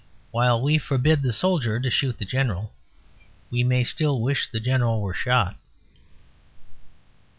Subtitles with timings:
[0.31, 2.73] While we forbid the soldier to shoot the general,
[3.51, 5.57] we may still wish the general were shot.